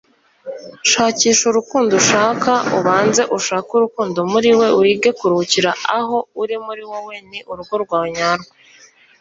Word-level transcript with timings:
shakisha 0.91 1.43
urukundo 1.51 1.91
ushaka, 2.01 2.51
ubanze 2.77 3.21
ushake 3.37 3.71
urukundo 3.77 4.17
muriwe. 4.31 4.65
wige 4.79 5.09
kuruhukira 5.19 5.71
aho 5.97 6.17
uri 6.41 6.55
muri 6.65 6.83
wowe 6.89 7.15
ni 7.29 7.39
urugo 7.51 7.73
rwawe 7.83 8.07
nyarwo 8.17 8.51